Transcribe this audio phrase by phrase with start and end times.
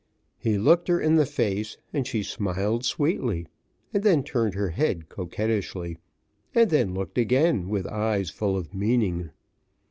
[0.39, 3.45] He looked her in the face, and she smiled sweetly,
[3.93, 5.99] and then turned her head coquettishly,
[6.55, 9.29] and then looked again with eyes full of meaning.